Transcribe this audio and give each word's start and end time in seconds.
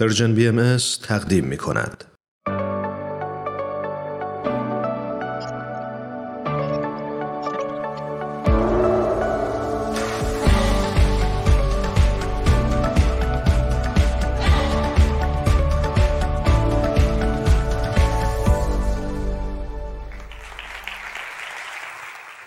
پرژن 0.00 0.34
بی 0.34 0.48
ام 0.48 0.76
تقدیم 1.02 1.44
می 1.44 1.56
کند. 1.56 2.04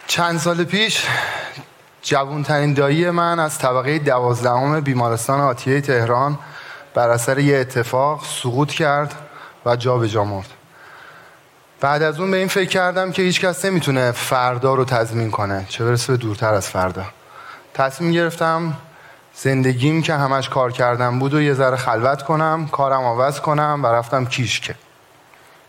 چند 0.08 0.40
سال 0.40 0.64
پیش 0.64 1.06
جوانترین 2.02 2.74
دایی 2.74 3.10
من 3.10 3.40
از 3.40 3.60
طبقه 3.60 4.00
دوازدهم 4.00 4.80
بیمارستان 4.80 5.40
آتیه 5.40 5.82
تهران 5.82 6.40
بر 6.94 7.10
اثر 7.10 7.40
یه 7.40 7.58
اتفاق 7.58 8.26
سقوط 8.26 8.72
کرد 8.72 9.16
و 9.66 9.76
جا 9.76 9.98
به 9.98 10.10
جا 10.10 10.24
مرد. 10.24 10.50
بعد 11.82 12.02
از 12.02 12.20
اون 12.20 12.32
به 12.32 12.38
این 12.38 12.48
فکر 12.48 12.70
کردم 12.70 13.12
که 13.12 13.22
هیچ 13.22 13.42
کس 13.42 13.66
نمی‌تونه 13.66 14.12
فردا 14.12 14.74
رو 14.74 14.86
تضمین 14.86 15.32
کنه 15.32 15.66
چه 15.70 15.86
برسه 15.86 16.14
به 16.14 16.18
دورتر 16.18 16.54
از 16.54 16.70
فردا. 16.70 17.06
تصمیم 17.74 18.12
گرفتم 18.12 18.74
زندگیم 19.34 20.02
که 20.02 20.14
همش 20.14 20.50
کار 20.50 20.72
کردم 20.72 21.20
بود 21.20 21.34
و 21.34 21.42
یه 21.42 21.54
ذره 21.54 21.78
خلوت 21.78 22.24
کنم 22.24 22.68
کارم 22.72 23.02
عوض 23.02 23.40
کنم 23.40 23.80
و 23.84 23.88
رفتم 23.88 24.26
کیشکه. 24.26 24.76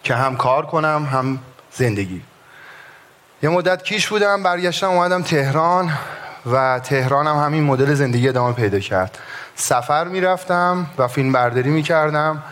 که 0.02 0.14
هم 0.14 0.36
کار 0.36 0.66
کنم 0.66 1.08
هم 1.12 1.38
زندگی. 1.72 2.22
یه 3.42 3.50
مدت 3.50 3.82
کیش 3.82 4.08
بودم 4.08 4.42
برگشتم 4.42 4.90
اومدم 4.90 5.22
تهران 5.22 5.92
و 6.52 6.80
تهران 6.84 7.26
هم 7.26 7.36
همین 7.36 7.64
مدل 7.64 7.94
زندگی 7.94 8.28
ادامه 8.28 8.52
پیدا 8.52 8.78
کرد. 8.78 9.18
سفر 9.54 10.04
می‌رفتم 10.04 10.86
و 10.98 11.08
فیلم 11.08 11.32
برداری 11.32 11.70
می‌کردم 11.70 12.42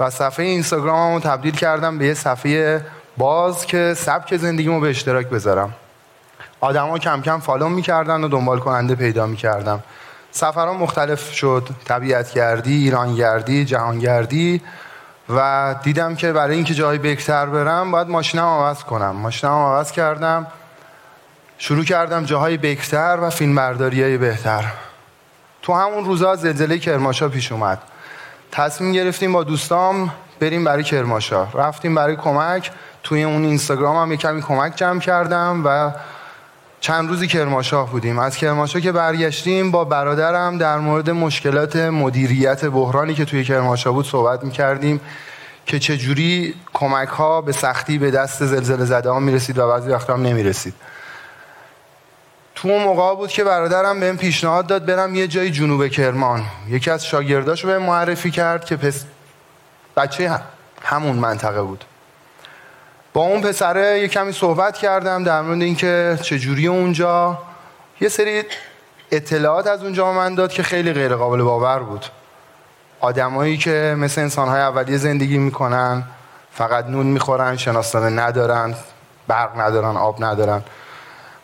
و 0.00 0.10
صفحه 0.10 0.46
اینستاگراممو 0.46 1.20
تبدیل 1.20 1.56
کردم 1.56 1.98
به 1.98 2.06
یه 2.06 2.14
صفحه 2.14 2.86
باز 3.16 3.66
که 3.66 3.94
سبک 3.96 4.36
زندگیمو 4.36 4.80
به 4.80 4.90
اشتراک 4.90 5.26
بذارم. 5.26 5.74
آدما 6.60 6.98
کم 6.98 7.22
کم 7.22 7.40
فالو 7.40 7.68
می‌کردن 7.68 8.24
و 8.24 8.28
دنبال 8.28 8.58
کننده 8.58 8.94
پیدا 8.94 9.26
می‌کردم. 9.26 9.82
سفرها 10.30 10.72
مختلف 10.74 11.32
شد. 11.32 11.68
طبیعت 11.84 12.32
گردی، 12.32 12.84
ایران 12.84 13.14
گردی، 13.14 13.64
جهان 13.64 13.98
گردی 13.98 14.62
و 15.28 15.74
دیدم 15.82 16.14
که 16.14 16.32
برای 16.32 16.56
اینکه 16.56 16.74
جای 16.74 16.98
بکتر 16.98 17.46
برم 17.46 17.90
باید 17.90 18.08
ماشینم 18.08 18.44
عوض 18.44 18.84
کنم. 18.84 19.10
ماشینم 19.10 19.52
عوض 19.52 19.92
کردم. 19.92 20.46
شروع 21.58 21.84
کردم 21.84 22.24
جاهای 22.24 22.56
بکتر 22.56 23.18
و 23.22 23.30
فیلم 23.30 23.54
برداری 23.54 24.18
بهتر. 24.18 24.64
تو 25.64 25.72
همون 25.72 26.04
روزا 26.04 26.36
زلزله 26.36 26.78
کرماشا 26.78 27.28
پیش 27.28 27.52
اومد. 27.52 27.78
تصمیم 28.52 28.92
گرفتیم 28.92 29.32
با 29.32 29.44
دوستام 29.44 30.10
بریم 30.40 30.64
برای 30.64 30.82
کرماشا 30.82 31.44
رفتیم 31.54 31.94
برای 31.94 32.16
کمک. 32.16 32.70
توی 33.02 33.22
اون 33.22 33.44
اینستاگرام 33.44 33.96
هم 33.96 34.10
یه 34.10 34.16
کمی 34.16 34.42
کمک 34.42 34.76
جمع 34.76 35.00
کردم 35.00 35.62
و 35.64 35.92
چند 36.80 37.08
روزی 37.08 37.26
کرماشاه 37.26 37.90
بودیم. 37.90 38.18
از 38.18 38.36
کرماشاه 38.36 38.82
که 38.82 38.92
برگشتیم 38.92 39.70
با 39.70 39.84
برادرم 39.84 40.58
در 40.58 40.78
مورد 40.78 41.10
مشکلات 41.10 41.76
مدیریت 41.76 42.64
بحرانی 42.64 43.14
که 43.14 43.24
توی 43.24 43.44
کرماشاه 43.44 43.92
بود 43.92 44.06
صحبت 44.06 44.44
می‌کردیم 44.44 45.00
که 45.66 45.78
چجوری 45.78 46.54
کمک 46.72 47.08
ها 47.08 47.40
به 47.40 47.52
سختی 47.52 47.98
به 47.98 48.10
دست 48.10 48.44
زلزله 48.44 48.84
زده 48.84 49.10
ها 49.10 49.20
می‌رسید 49.20 49.58
و 49.58 49.68
بعضی 49.68 49.90
وقتا 49.90 50.14
هم 50.14 50.22
نمی‌رسید. 50.22 50.74
تو 52.54 52.68
اون 52.68 52.82
موقع 52.82 53.14
بود 53.14 53.30
که 53.30 53.44
برادرم 53.44 54.00
بهم 54.00 54.16
پیشنهاد 54.16 54.66
داد 54.66 54.86
برم 54.86 55.14
یه 55.14 55.26
جای 55.26 55.50
جنوب 55.50 55.88
کرمان. 55.88 56.44
یکی 56.68 56.90
از 56.90 57.06
شاگرداشو 57.06 57.68
به 57.68 57.78
معرفی 57.78 58.30
کرد 58.30 58.64
که 58.64 58.76
پس 58.76 59.04
بچه 59.96 60.40
همون 60.82 61.16
منطقه 61.16 61.62
بود. 61.62 61.84
با 63.12 63.20
اون 63.20 63.40
پسره 63.40 64.00
یه 64.00 64.08
کمی 64.08 64.32
صحبت 64.32 64.76
کردم 64.76 65.24
در 65.24 65.40
مورد 65.42 65.62
اینکه 65.62 66.18
چجوری 66.22 66.66
اونجا. 66.66 67.38
یه 68.00 68.08
سری 68.08 68.42
اطلاعات 69.10 69.66
از 69.66 69.82
اونجا 69.82 70.12
من 70.12 70.34
داد 70.34 70.52
که 70.52 70.62
خیلی 70.62 70.92
غیر 70.92 71.14
قابل 71.14 71.42
باور 71.42 71.78
بود. 71.78 72.06
آدمایی 73.00 73.56
که 73.56 73.94
مثل 73.98 74.20
انسانهای 74.20 74.60
اولیه 74.60 74.98
زندگی 74.98 75.38
می‌کنن 75.38 76.04
فقط 76.52 76.86
نون 76.86 77.06
می‌خورن 77.06 77.56
شناسنامه 77.56 78.10
ندارن 78.10 78.74
برق 79.28 79.60
ندارن 79.60 79.96
آب 79.96 80.24
ندارن. 80.24 80.62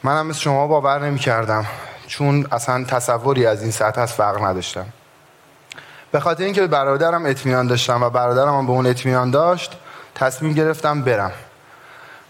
منم 0.02 0.26
مثل 0.26 0.40
شما 0.40 0.66
باور 0.66 1.06
نمی 1.06 1.18
کردم 1.18 1.66
چون 2.06 2.46
اصلا 2.52 2.84
تصوری 2.84 3.46
از 3.46 3.62
این 3.62 3.70
سطح 3.70 4.00
از 4.00 4.12
فقر 4.12 4.46
نداشتم. 4.46 4.86
به 6.12 6.20
خاطر 6.20 6.44
اینکه 6.44 6.60
به 6.60 6.66
برادرم 6.66 7.26
اطمینان 7.26 7.66
داشتم 7.66 8.02
و 8.02 8.10
برادرم 8.10 8.58
هم 8.58 8.66
به 8.66 8.72
اون 8.72 8.86
اطمینان 8.86 9.30
داشت 9.30 9.78
تصمیم 10.14 10.52
گرفتم 10.52 11.02
برم. 11.02 11.32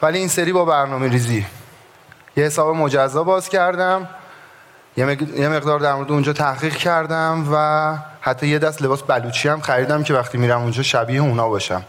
ولی 0.03 0.19
این 0.19 0.29
سری 0.29 0.53
با 0.53 0.65
برنامه 0.65 1.09
ریزی. 1.09 1.47
یه 2.37 2.45
حساب 2.45 2.77
مجزا 2.77 3.25
باز 3.25 3.49
کردم 3.49 4.09
یه 4.97 5.49
مقدار 5.49 5.81
در 5.81 5.95
مورد 5.95 6.13
اونجا 6.13 6.33
تحقیق 6.33 6.77
کردم 6.77 7.49
و 7.53 7.97
حتی 8.21 8.47
یه 8.47 8.59
دست 8.59 8.83
لباس 8.83 9.03
بلوچی 9.03 9.49
هم 9.49 9.61
خریدم 9.61 10.03
که 10.03 10.15
وقتی 10.15 10.39
میرم 10.39 10.61
اونجا 10.61 10.83
شبیه 10.83 11.21
اونا 11.21 11.49
باشم. 11.49 11.83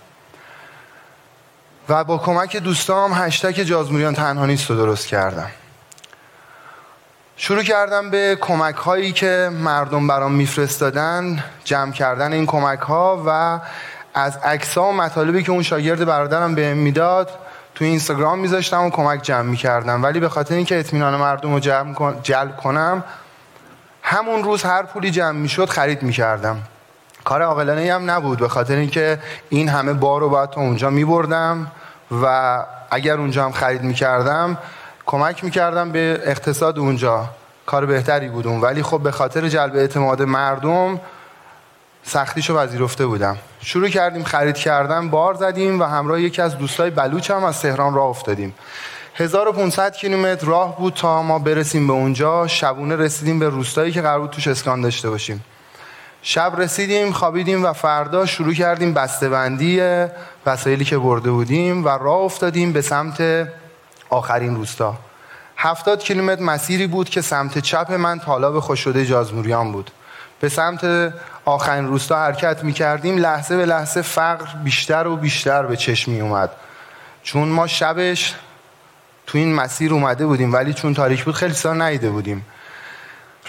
و 1.90 2.03
با 2.03 2.18
کمک 2.18 2.58
دوستام 2.58 3.14
هشتک 3.14 3.53
جازموریان 3.53 4.14
تنها 4.14 4.46
نیست 4.46 4.70
رو 4.70 4.75
درست 4.75 5.08
کردم. 5.08 5.52
شروع 7.44 7.63
کردم 7.63 8.09
به 8.09 8.38
کمک 8.41 8.75
هایی 8.75 9.12
که 9.12 9.50
مردم 9.53 10.07
برام 10.07 10.31
میفرستادن 10.31 11.44
جمع 11.63 11.91
کردن 11.91 12.34
این 12.34 12.46
کمک 12.46 12.79
ها 12.79 13.24
و 13.28 13.59
از 14.13 14.38
عکس 14.38 14.78
و 14.78 14.91
مطالبی 14.91 15.44
که 15.44 15.52
اون 15.52 15.63
شاگرد 15.63 16.06
برادرم 16.06 16.56
بهم 16.56 16.78
می‌داد 16.78 17.29
تو 17.75 17.85
اینستاگرام 17.85 18.40
میذاشتم 18.40 18.84
و 18.84 18.90
کمک 18.90 19.22
جمع 19.22 19.41
می‌کردم. 19.41 20.03
ولی 20.03 20.19
به 20.19 20.29
خاطر 20.29 20.56
اینکه 20.56 20.79
اطمینان 20.79 21.16
مردم 21.16 21.53
رو 21.53 21.59
جلب 22.24 22.57
کنم 22.57 23.03
همون 24.03 24.44
روز 24.44 24.63
هر 24.63 24.84
پولی 24.84 25.12
جمع 25.12 25.40
می‌شد 25.40 25.69
خرید 25.69 26.03
می‌کردم. 26.03 26.58
کار 27.23 27.41
عاقلانه 27.41 27.94
هم 27.94 28.12
نبود. 28.12 28.40
به 28.40 28.47
خاطر 28.47 28.75
اینکه 28.75 29.19
این 29.50 29.69
همه 29.69 29.94
بار 29.94 30.22
رو 30.22 30.29
باید 30.29 30.50
تا 30.50 30.62
اونجا 30.62 30.90
میبردم 30.90 31.72
و 32.23 32.58
اگر 32.91 33.18
اونجا 33.18 33.46
هم 33.46 33.52
خرید 33.52 33.81
می‌کردم 33.81 34.58
کمک 35.06 35.44
می‌کردم 35.44 35.91
به 35.91 36.22
اقتصاد 36.25 36.79
اونجا. 36.79 37.29
کار 37.66 37.85
بهتری 37.85 38.29
بودم 38.29 38.62
ولی 38.62 38.84
خب 38.84 39.00
به 39.00 39.12
خاطر 39.12 39.47
جلب 39.47 39.75
اعتماد 39.75 40.22
مردم 40.22 41.00
سختیشو 42.03 42.57
پذیرفته 42.57 43.06
بودم. 43.06 43.38
شروع 43.61 43.90
کردیم 43.90 44.23
خرید 44.23 44.56
کردن 44.56 45.09
بار 45.09 45.34
زدیم 45.34 45.79
و 45.79 45.84
همراه 45.84 46.22
یکی 46.22 46.41
از 46.41 46.57
دوستای 46.57 46.90
بلوچ 46.90 47.31
هم 47.31 47.44
از 47.44 47.61
تهران 47.61 47.94
راه 47.94 48.06
افتادیم. 48.06 48.53
1500 49.16 49.95
کیلومتر 49.95 50.45
راه 50.45 50.78
بود 50.78 50.94
تا 50.94 51.23
ما 51.23 51.40
برسیم 51.40 51.88
به 51.88 51.94
اونجا. 51.94 52.47
شبونه 52.47 52.95
رسیدیم 52.95 53.40
به 53.40 53.50
روستایی 53.50 53.91
که 53.91 54.01
قرار 54.01 54.19
بود 54.19 54.29
توش 54.29 54.47
اسکان 54.47 54.81
داشته 54.81 55.09
باشیم. 55.09 55.44
شب 56.22 56.53
رسیدیم 56.57 57.11
خوابیدیم 57.11 57.66
و 57.66 57.73
فردا 57.73 58.25
شروع 58.25 58.53
کردیم 58.53 58.94
بسته‌بندی 58.94 59.81
وسایلی 60.45 60.85
که 60.85 60.97
برده 60.97 61.31
بودیم 61.31 61.85
و 61.85 61.88
راه 61.88 62.17
افتادیم 62.17 62.73
به 62.73 62.81
سمت 62.81 63.47
آخرین 64.11 64.55
روستا. 64.55 64.95
هفتاد 65.57 66.03
کیلومتر 66.03 66.44
مسیری 66.44 66.88
بود 66.88 67.09
که 67.09 67.22
سمت 67.22 67.57
چپ 67.59 67.91
من 67.91 68.19
تالاب 68.19 68.59
خوش 68.59 68.79
شده 68.79 69.05
جازموریان 69.05 69.72
بود. 69.72 69.91
به 70.39 70.49
سمت 70.49 71.13
آخرین 71.45 71.88
روستا 71.88 72.17
حرکت 72.17 72.63
می 72.63 72.73
کردیم 72.73 73.17
لحظه 73.17 73.57
به 73.57 73.66
لحظه 73.66 74.01
فقر 74.01 74.45
بیشتر 74.63 75.07
و 75.07 75.16
بیشتر 75.16 75.66
به 75.66 75.77
چشم 75.77 76.11
می 76.11 76.22
اومد 76.22 76.49
چون 77.23 77.47
ما 77.47 77.67
شبش 77.67 78.35
تو 79.27 79.38
این 79.38 79.55
مسیر 79.55 79.94
اومده 79.94 80.25
بودیم 80.25 80.53
ولی 80.53 80.73
چون 80.73 80.93
تاریک 80.93 81.23
بود 81.23 81.35
خیلی 81.35 81.53
سال 81.53 81.81
نیده 81.81 82.09
بودیم. 82.09 82.45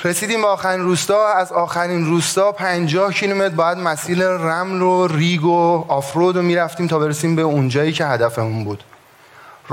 رسیدیم 0.05 0.43
به 0.43 0.47
آخرین 0.47 0.81
روستا. 0.81 1.29
از 1.29 1.53
آخرین 1.53 2.07
روستا 2.07 2.53
50 2.53 3.13
کیلومتر 3.13 3.55
بعد 3.55 3.79
مسیر 3.79 4.29
رمل 4.29 4.83
و 4.83 5.07
ریگ 5.07 5.45
و 5.45 5.85
آفرود 5.89 6.37
رو 6.37 6.43
می‌رفتیم 6.43 6.87
تا 6.87 6.99
برسیم 6.99 7.37
به 7.37 7.43
اونجایی 7.43 7.93
که 7.93 8.07
هدفمون 8.07 8.65
بود. 8.65 8.85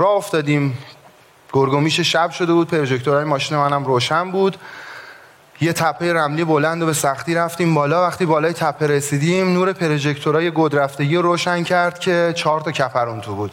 راه 0.00 0.16
افتادیم. 0.16 0.78
گرگومیش 1.52 2.00
شب 2.00 2.30
شده 2.30 2.52
بود 2.52 2.68
پروژکتورهای 2.68 3.24
ماشین 3.24 3.58
منم 3.58 3.84
روشن 3.84 4.30
بود. 4.30 4.56
یه 5.60 5.72
تپه 5.72 6.12
رملی 6.12 6.44
بلند 6.44 6.82
و 6.82 6.86
به 6.86 6.92
سختی 6.92 7.34
رفتیم 7.34 7.74
بالا. 7.74 8.06
وقتی 8.06 8.26
بالای 8.26 8.52
تپه 8.52 8.86
رسیدیم 8.86 9.52
نور 9.52 9.72
پروژکتورهای 9.72 10.50
گدرفتگی 10.50 11.16
روشن 11.16 11.62
کرد 11.62 11.98
که 11.98 12.32
چهار 12.36 12.60
تا 12.60 12.72
کپر 12.72 13.08
اون 13.08 13.20
تو 13.20 13.34
بود. 13.34 13.52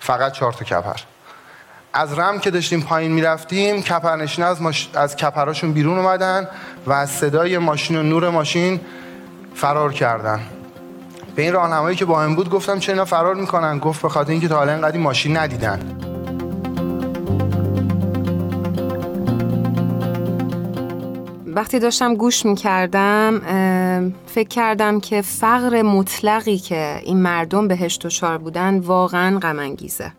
فقط 0.00 0.32
چهار 0.32 0.52
تا 0.52 0.64
کپر 0.64 1.00
از 1.92 2.18
رم 2.18 2.38
که 2.38 2.50
داشتیم 2.50 2.82
پایین 2.82 3.12
می‌رفتیم 3.12 3.82
کپرنشین 3.82 4.44
از, 4.44 4.62
ماش... 4.62 4.88
از 4.94 5.16
کپراشون 5.16 5.72
بیرون 5.72 5.98
اومدن 5.98 6.48
و 6.86 6.92
از 6.92 7.10
صدای 7.10 7.58
ماشین 7.58 7.96
و 7.96 8.02
نور 8.02 8.30
ماشین 8.30 8.80
فرار 9.54 9.92
کردن. 9.92 10.40
به 11.36 11.42
این 11.42 11.52
راهنمایی 11.52 11.96
که 11.96 12.04
با 12.04 12.20
هم 12.20 12.34
بود 12.34 12.50
گفتم 12.50 12.78
چه 12.78 12.92
اینا 12.92 13.04
فرار 13.04 13.34
می‌کنن؟ 13.34 13.78
گفت 13.78 14.02
به 14.02 14.08
خاطر 14.08 14.30
اینکه 14.32 14.48
تا 14.48 14.56
حالا 14.56 14.72
اینقدر 14.72 14.98
ماشین 14.98 15.36
ندیدن. 15.36 15.80
وقتی 21.46 21.78
داشتم 21.78 22.14
گوش 22.14 22.46
می‌کردم 22.46 23.40
فکر 24.26 24.48
کردم 24.48 25.00
که 25.00 25.22
فقر 25.22 25.82
مطلقی 25.82 26.58
که 26.58 27.00
این 27.04 27.22
مردم 27.22 27.68
بهش 27.68 27.98
دچار 28.02 28.38
بودن 28.38 28.78
واقعا 28.78 29.38
غمانگیزه. 29.38 30.12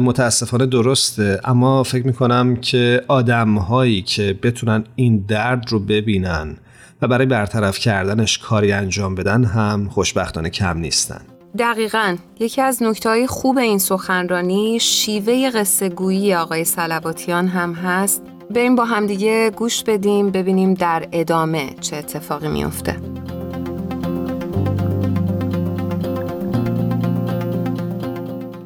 متاسفانه 0.00 0.66
درسته. 0.66 1.40
اما 1.44 1.82
فکر 1.82 2.06
می‌کنم 2.06 2.56
که 2.56 3.04
آدم 3.08 3.58
هایی 3.58 4.02
که 4.02 4.38
بتونن 4.42 4.84
این 4.96 5.24
درد 5.28 5.64
رو 5.72 5.78
ببینن 5.78 6.56
و 7.02 7.08
برای 7.08 7.26
برطرف 7.26 7.78
کردنش 7.78 8.38
کاری 8.38 8.72
انجام 8.72 9.14
بدن 9.14 9.44
هم 9.44 9.88
خوشبختانه 9.88 10.50
کم 10.50 10.78
نیستن. 10.78 11.20
دقیقا. 11.58 12.16
یکی 12.40 12.62
از 12.62 12.82
نکته 12.82 13.26
خوب 13.26 13.58
این 13.58 13.78
سخنرانی 13.78 14.80
شیوه 14.80 15.50
قصه 15.50 15.88
گویی 15.88 16.34
آقای 16.34 16.64
سلباتیان 16.64 17.48
هم 17.48 17.74
هست. 17.74 18.22
بریم 18.50 18.76
با 18.76 18.84
همدیگه 18.84 19.50
گوش 19.50 19.84
بدیم 19.84 20.30
ببینیم 20.30 20.74
در 20.74 21.08
ادامه 21.12 21.70
چه 21.80 21.96
اتفاقی 21.96 22.48
میافته. 22.48 22.96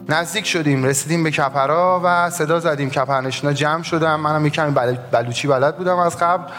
نزدیک 0.08 0.46
شدیم 0.46 0.84
رسیدیم 0.84 1.22
به 1.22 1.30
کپرا 1.30 2.00
و 2.04 2.30
صدا 2.30 2.60
زدیم. 2.60 2.90
کپرنشینا 2.90 3.52
جمع 3.52 3.82
شدم 3.82 4.20
منم 4.20 4.46
یکمی 4.46 4.74
بلوچی 5.12 5.48
بلد 5.48 5.76
بودم 5.76 5.96
از 5.98 6.18
قبل. 6.18 6.52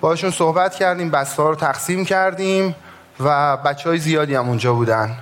باشون 0.00 0.30
صحبت 0.30 0.74
کردیم 0.74 1.10
بسته 1.10 1.42
رو 1.42 1.54
تقسیم 1.54 2.04
کردیم 2.04 2.74
و 3.20 3.56
بچه 3.56 3.88
های 3.88 3.98
زیادی 3.98 4.34
هم 4.34 4.48
اونجا 4.48 4.74
بودن. 4.74 5.18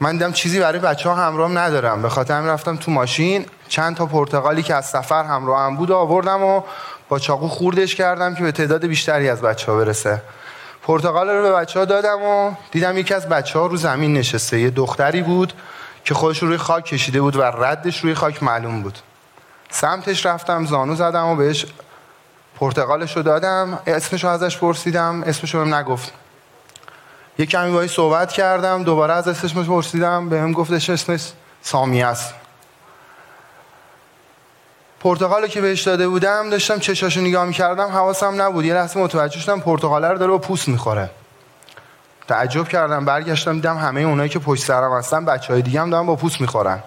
من 0.00 0.12
دیدم 0.12 0.32
چیزی 0.32 0.60
برای 0.60 0.78
بچه 0.78 1.08
ها 1.08 1.14
همراهم 1.14 1.58
ندارم. 1.58 2.02
به 2.02 2.08
خاطر 2.08 2.34
همین 2.34 2.48
رفتم 2.48 2.76
تو 2.76 2.90
ماشین 2.90 3.46
چند 3.68 3.96
تا 3.96 4.06
پرتغالی 4.06 4.62
که 4.62 4.74
از 4.74 4.86
سفر 4.86 5.24
همراه 5.24 5.60
هم 5.60 5.76
بود 5.76 5.90
آوردم 5.90 6.42
و 6.42 6.62
با 7.08 7.18
چاقو 7.18 7.48
خوردش 7.48 7.94
کردم 7.94 8.34
که 8.34 8.42
به 8.42 8.52
تعداد 8.52 8.86
بیشتری 8.86 9.28
از 9.28 9.42
بچه 9.42 9.72
ها 9.72 9.78
برسه. 9.78 10.22
پرتغال 10.82 11.28
رو 11.28 11.42
به 11.42 11.52
بچه 11.52 11.78
ها 11.78 11.84
دادم 11.84 12.22
و 12.22 12.52
دیدم 12.70 12.98
یکی 12.98 13.14
از 13.14 13.28
بچه 13.28 13.58
ها 13.58 13.66
رو 13.66 13.76
زمین 13.76 14.12
نشسته. 14.12 14.60
یه 14.60 14.70
دختری 14.70 15.22
بود 15.22 15.52
که 16.04 16.14
خودش 16.14 16.42
روی 16.42 16.56
خاک 16.56 16.84
کشیده 16.84 17.20
بود 17.20 17.36
و 17.36 17.42
ردش 17.42 18.04
روی 18.04 18.14
خاک 18.14 18.42
معلوم 18.42 18.82
بود. 18.82 18.98
سمتش 19.70 20.26
رفتم 20.26 20.66
زانو 20.66 20.94
زدم 20.94 21.26
و 21.26 21.36
بهش 21.36 21.66
پرتغالش 22.56 23.16
رو 23.16 23.22
دادم 23.22 23.78
اسمش 23.86 24.24
ازش 24.24 24.58
پرسیدم 24.58 25.22
اسمش 25.22 25.54
رو 25.54 25.64
نگفت. 25.64 26.12
یه 27.38 27.46
کمی 27.46 27.72
باید 27.72 27.90
صحبت 27.90 28.32
کردم 28.32 28.82
دوباره 28.84 29.14
از 29.14 29.28
اسمش 29.28 29.66
پرسیدم 29.66 30.28
به 30.28 30.40
هم 30.40 30.52
گفتش 30.52 30.90
اسمش 30.90 31.32
سامی 31.62 32.02
است 32.02 32.34
پرتغال 35.00 35.46
که 35.46 35.60
بهش 35.60 35.82
داده 35.82 36.08
بودم 36.08 36.50
داشتم 36.50 36.78
چشاشو 36.78 37.20
نگاه 37.20 37.44
می‌کردم 37.44 37.86
حواسم 37.86 38.42
نبود. 38.42 38.64
یه 38.64 38.74
لحظه 38.74 39.00
متوجه 39.00 39.40
شدم 39.40 39.60
پرتغال 39.60 40.04
رو 40.04 40.18
داره 40.18 40.32
و 40.32 40.38
پوست 40.38 40.68
می‌خوره. 40.68 41.10
تعجب 42.28 42.68
کردم 42.68 43.04
برگشتم 43.04 43.52
دیدم 43.52 43.76
همه 43.76 44.00
اونایی 44.00 44.28
که 44.28 44.38
پشت 44.38 44.64
سرم 44.64 44.92
هستن 44.92 45.24
بچه 45.24 45.52
های 45.52 45.62
دیگه 45.62 45.80
هم 45.80 45.90
دارن 45.90 46.06
با 46.06 46.16
پوست 46.16 46.40
می‌خورن. 46.40 46.82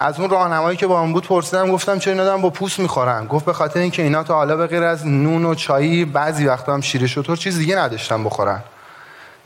از 0.00 0.20
اون 0.20 0.30
راهنمایی 0.30 0.76
که 0.76 0.86
با 0.86 1.02
هم 1.02 1.12
بود 1.12 1.26
پرسیدم 1.26 1.72
گفتم 1.72 1.98
چرا 1.98 2.12
اینا 2.12 2.38
با 2.38 2.50
پوست 2.50 2.78
می‌خورن؟ 2.78 3.26
گفت 3.26 3.44
به 3.44 3.52
خاطر 3.52 3.80
اینکه 3.80 4.02
اینا 4.02 4.22
تا 4.22 4.34
حالا 4.34 4.56
به 4.56 4.66
غیر 4.66 4.82
از 4.82 5.06
نون 5.06 5.44
و 5.44 5.54
چایی 5.54 6.04
بعضی 6.04 6.46
وقتا 6.46 6.74
هم 6.74 6.80
شیر 6.80 7.06
شطور 7.06 7.36
چیز 7.36 7.58
دیگه 7.58 7.76
نداشتن 7.76 8.24
بخورن. 8.24 8.62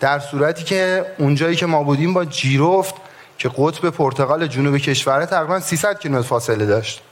در 0.01 0.19
صورتی 0.19 0.65
که 0.65 1.07
اونجایی 1.19 1.57
که 1.57 1.67
ما 1.67 1.83
بودیم 1.83 2.15
با 2.15 2.25
جیروفت 2.25 2.95
که 3.39 3.51
قطب 3.57 3.91
پرتغال 3.91 4.47
جنوب 4.47 4.77
کشور 4.77 5.25
تقریبا 5.25 5.61
300 5.61 5.99
کیلومتر 5.99 6.29
فاصله 6.29 6.67
داشت. 6.67 7.03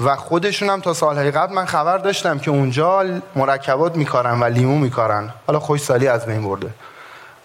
و 0.00 0.16
خودشون 0.16 0.68
هم 0.68 0.80
تا 0.80 0.94
سالهای 0.94 1.30
قبل 1.30 1.54
من 1.54 1.64
خبر 1.64 1.98
داشتم 1.98 2.38
که 2.38 2.50
اونجا 2.50 3.04
مرکبات 3.36 3.96
میکارن 3.96 4.40
و 4.40 4.44
لیمو 4.44 4.78
میکارن. 4.78 5.30
حالا 5.46 5.60
خوش 5.60 5.80
سالی 5.80 6.08
از 6.08 6.26
بین 6.26 6.42
برده. 6.42 6.70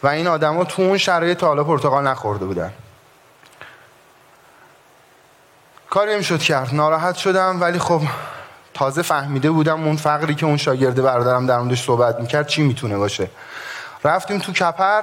و 0.04 0.08
این 0.08 0.28
آدما 0.28 0.64
تو 0.64 0.82
اون 0.82 0.98
شرایط 0.98 1.38
تا 1.38 1.48
حالا 1.48 1.64
پرتغال 1.64 2.08
نخورده 2.08 2.46
بودن. 2.46 2.72
کاری 5.98 6.24
شد 6.24 6.40
کرد. 6.40 6.76
ناراحت 6.76 7.16
شدم 7.16 7.62
ولی 7.62 7.80
خب 7.80 8.02
تازه 8.74 9.02
فهمیده 9.02 9.52
بودم 9.52 9.84
اون 9.84 9.96
فقری 9.96 10.36
که 10.36 10.46
اون 10.46 10.58
شاگرده 10.58 11.02
برادرم 11.02 11.46
در 11.46 11.60
موردش 11.60 11.84
صحبت 11.84 12.20
می‌کرد 12.20 12.48
چی 12.48 12.62
می‌تونه 12.62 12.98
باشه. 12.98 13.30
رفتیم 14.04 14.40
تو 14.40 14.52
کپر 14.52 15.02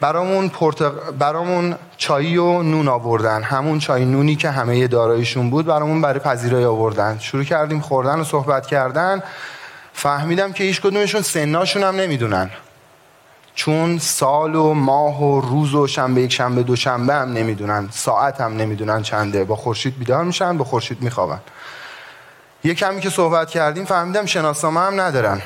برامون, 0.00 0.48
پرتق... 0.48 0.92
برامون 1.18 1.76
چایی 1.96 2.36
و 2.36 2.62
نون 2.62 2.88
آوردن. 2.88 3.42
همون 3.42 3.78
چای 3.78 4.04
نونی 4.04 4.36
که 4.36 4.50
همه 4.50 4.86
دارایشون 4.86 5.50
بود 5.50 5.66
برامون 5.66 6.02
برای 6.02 6.20
پذیرایی 6.20 6.64
آوردن. 6.64 7.18
شروع 7.18 7.44
کردیم 7.44 7.80
خوردن 7.80 8.20
و 8.20 8.24
صحبت 8.24 8.66
کردن. 8.66 9.22
فهمیدم 9.92 10.52
که 10.52 10.64
هیچ 10.64 10.80
کدومشون 10.80 11.22
سناشون 11.22 11.82
هم 11.82 11.96
نمی‌دونن. 11.96 12.50
چون 13.58 13.98
سال 13.98 14.54
و 14.54 14.74
ماه 14.74 15.22
و 15.22 15.40
روز 15.40 15.74
و 15.74 15.86
شنبه 15.86 16.20
یک 16.20 16.32
شنبه 16.32 16.62
دو 16.62 16.76
شنبه 16.76 17.14
هم 17.14 17.32
نمی‌دونن 17.32 17.88
ساعت 17.92 18.40
هم 18.40 18.56
نمی‌دونن 18.56 19.02
چنده. 19.02 19.44
با 19.44 19.56
خورشید 19.56 19.98
بیدار 19.98 20.24
میشن 20.24 20.58
با 20.58 20.64
خورشید 20.64 21.02
میخوابن. 21.02 21.40
یه 22.64 22.74
کمی 22.74 23.00
که 23.00 23.10
صحبت 23.10 23.50
کردیم 23.50 23.84
فهمیدم 23.84 24.26
شناسنامه 24.26 24.80
هم 24.80 25.00
ندارن. 25.00 25.42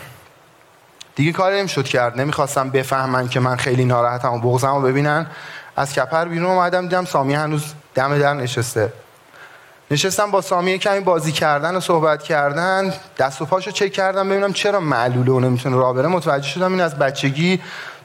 دیگه 1.14 1.32
کاری 1.32 1.68
شد 1.68 1.84
کرد. 1.84 2.20
نمی‌خواستم 2.20 2.70
بفهمن 2.70 3.28
که 3.28 3.40
من 3.40 3.56
خیلی 3.56 3.84
ناراحتم 3.84 4.32
و 4.32 4.38
بغزم 4.38 4.74
رو 4.74 4.82
ببینن. 4.82 5.26
از 5.76 5.92
کپر 5.92 6.24
بیرون 6.24 6.50
اومدم 6.50 6.82
دیدم 6.82 7.04
سامی 7.04 7.34
هنوز 7.34 7.64
دم 7.94 8.18
در 8.18 8.34
نشسته. 8.34 8.92
نشستم 9.90 10.30
با 10.30 10.40
سامی 10.40 10.78
کمی 10.78 11.00
بازی 11.00 11.32
کردن 11.32 11.76
و 11.76 11.80
صحبت 11.80 12.22
کردن. 12.22 12.94
دست 13.18 13.42
و 13.42 13.44
پاشو 13.44 13.70
چک 13.70 13.92
کردم 13.92 14.28
ببینم 14.28 14.52
چرا 14.52 14.80
معلوله 14.80 15.32
و 15.32 15.40
نمی‌تونه 15.40 15.76
راه 15.76 15.94
بره 15.94 16.08
متوجه 16.08 16.48
شدم. 16.48 16.72
این 16.72 16.80
از 16.80 16.98
بچگی 16.98 17.60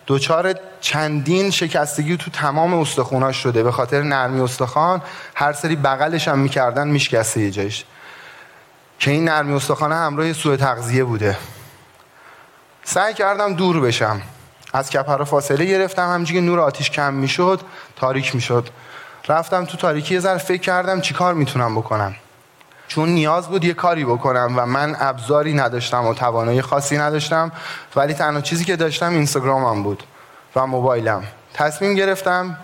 دوچار 0.08 0.56
چندین 0.82 1.52
شکستگی 1.52 2.18
تو 2.18 2.32
تمام 2.32 2.74
استخوناش 2.74 3.38
شده. 3.38 3.64
به 3.64 3.72
خاطر 3.72 4.02
نرمی 4.02 4.42
استخوان 4.42 5.02
هر 5.36 5.54
سری 5.54 5.76
بغلش 5.76 6.28
هم 6.28 6.40
می‌کردن 6.40 6.88
میشکسته 6.88 7.42
یه 7.42 7.52
جایش. 7.52 7.86
که 9.00 9.12
این 9.12 9.30
نرمی 9.30 9.54
استخوان 9.54 9.92
همراه 9.92 10.34
سوء 10.34 10.56
تغذیه 10.56 11.04
بوده. 11.04 11.38
سعی 12.84 13.14
کردم 13.14 13.54
دور 13.54 13.80
بشم. 13.82 14.22
از 14.74 14.90
کپر 14.90 15.24
فاصله 15.24 15.66
گرفتم 15.66 16.14
همچنین 16.14 16.46
نور 16.46 16.60
آتیش 16.60 16.92
کم 16.92 17.14
می‌شد 17.14 17.62
تاریک 17.96 18.36
می‌شد. 18.36 18.70
رفتم 19.28 19.66
تو 19.66 19.78
تاریکی 19.78 20.14
یه 20.14 20.20
ذره 20.20 20.38
فکر 20.38 20.62
کردم 20.62 21.02
چیکار 21.02 21.34
می‌تونم 21.34 21.76
بکنم. 21.76 22.16
چون 22.88 23.10
نیاز 23.10 23.48
بود 23.48 23.64
یه 23.64 23.74
کاری 23.74 24.06
بکنم 24.06 24.54
و 24.56 24.66
من 24.66 24.96
ابزاری 25.00 25.54
نداشتم 25.54 26.06
و 26.06 26.14
توانایی 26.14 26.62
خاصی 26.62 26.98
نداشتم 26.98 27.52
ولی 27.96 28.14
تنها 28.14 28.42
چیزی 28.42 28.66
که 28.66 28.76
داشتم 28.76 29.12
اینستاگرامم 29.12 29.84
بود 29.84 30.04
و 30.56 30.68
موبایلم. 30.68 31.24
تصمیم 31.54 31.96
گرفتم 31.96 32.58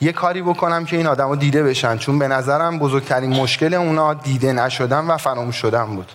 یه 0.00 0.12
کاری 0.12 0.42
بکنم 0.42 0.84
که 0.84 0.96
این 0.96 1.06
آدمو 1.06 1.36
دیده 1.36 1.62
بشن 1.62 1.98
چون 1.98 2.18
به 2.18 2.28
نظرم 2.28 2.78
بزرگترین 2.78 3.32
مشکل 3.36 3.74
اونا 3.74 4.14
دیده 4.14 4.52
نشدن 4.52 5.06
و 5.06 5.16
فراموش 5.16 5.56
شدن 5.56 5.84
بود. 5.84 6.12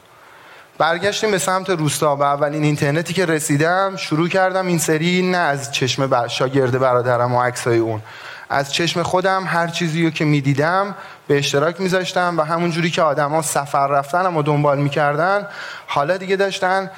برگشتیم 0.77 1.32
به 1.32 1.38
سمت 1.38 1.70
روستا 1.70 2.15
و 2.15 2.24
اولین 2.24 2.63
اینترنتی 2.63 3.13
که 3.13 3.25
رسیدم 3.25 3.96
شروع 3.96 4.27
کردم 4.27 4.67
این 4.67 4.79
سری 4.79 5.22
نه 5.22 5.38
از 5.38 5.72
چشم 5.72 6.27
شاگرد 6.27 6.79
برادرم 6.79 7.36
و 7.36 7.41
عکسای 7.41 7.77
اون. 7.77 8.01
از 8.50 8.73
چشم 8.73 9.03
خودم 9.03 9.43
هر 9.45 9.67
چیزی 9.67 10.03
رو 10.03 10.09
که 10.09 10.25
می‌دیدم 10.25 10.95
به 11.27 11.38
اشتراک 11.38 11.81
میذاشتم 11.81 12.38
و 12.38 12.41
همون 12.41 12.71
جوری 12.71 12.91
که 12.91 13.01
آدما 13.01 13.41
سفر 13.41 13.88
رفتن 13.88 14.35
و 14.35 14.41
دنبال 14.43 14.77
می‌کردن 14.77 15.47
حالا 15.88 16.17
دیگه 16.17 16.35
داشتن 16.35 16.91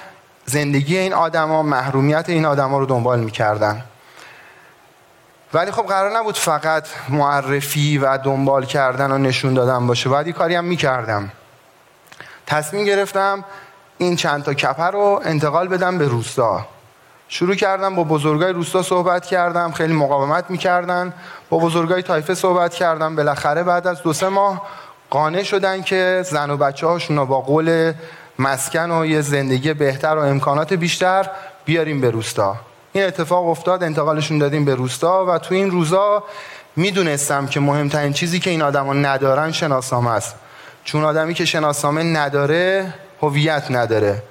زندگی 0.45 0.97
این 0.97 1.13
آدما 1.13 1.63
محرومیت 1.63 2.29
این 2.29 2.45
آدما 2.45 2.79
رو 2.79 2.85
دنبال 2.85 3.19
می‌کردن. 3.19 3.83
ولی 5.53 5.71
خب 5.71 5.83
قرار 5.83 6.17
نبود 6.17 6.37
فقط 6.37 6.87
معرفی 7.09 7.97
و 7.97 8.17
دنبال 8.17 8.65
کردن 8.65 9.11
و 9.11 9.17
نشون 9.17 9.53
دادن 9.53 9.87
باشه. 9.87 10.09
یه 10.09 10.31
کاری 10.31 10.55
هم 10.55 10.65
می‌کردم. 10.65 11.31
تصمیم 12.47 12.85
گرفتم 12.85 13.43
این 13.97 14.15
چند 14.15 14.43
تا 14.43 14.53
کپر 14.53 14.91
رو 14.91 15.21
انتقال 15.25 15.67
بدم 15.67 15.97
به 15.97 16.07
روستا. 16.07 16.67
شروع 17.27 17.55
کردم 17.55 17.95
با 17.95 18.03
بزرگای 18.03 18.53
روستا 18.53 18.81
صحبت 18.83 19.25
کردم 19.25 19.71
خیلی 19.71 19.93
مقاومت 19.93 20.45
می‌کردن. 20.49 21.13
با 21.49 21.57
بزرگای 21.57 22.01
تایفه 22.03 22.35
صحبت 22.35 22.73
کردم. 22.73 23.15
بالاخره 23.15 23.63
بعد 23.63 23.87
از 23.87 24.03
دو 24.03 24.13
سه 24.13 24.29
ماه 24.29 24.61
قانع 25.09 25.43
شدن 25.43 25.81
که 25.81 26.21
زن 26.25 26.49
و 26.49 26.57
بچه 26.57 26.87
هاشون 26.87 27.25
با 27.25 27.41
قول 27.41 27.93
مسکن 28.39 28.91
و 28.91 29.05
یه 29.05 29.21
زندگی 29.21 29.73
بهتر 29.73 30.15
و 30.15 30.19
امکانات 30.19 30.73
بیشتر 30.73 31.29
بیاریم 31.65 32.01
به 32.01 32.11
روستا. 32.11 32.55
این 32.93 33.03
اتفاق 33.03 33.47
افتاد 33.47 33.83
انتقالشون 33.83 34.37
دادیم 34.37 34.65
به 34.65 34.75
روستا 34.75 35.25
و 35.25 35.37
تو 35.37 35.55
این 35.55 35.71
روزا 35.71 36.23
می‌دونستم 36.75 37.47
که 37.47 37.59
مهمترین 37.59 38.13
چیزی 38.13 38.39
که 38.39 38.49
این 38.49 38.61
آدما 38.61 38.93
ندارن 38.93 39.51
شناسنامه 39.51 40.11
است. 40.11 40.35
چون 40.83 41.03
آدمی 41.03 41.33
که 41.33 41.45
شناسنامه 41.45 42.03
نداره 42.03 42.93
هویت 43.21 43.63
نداره. 43.69 44.23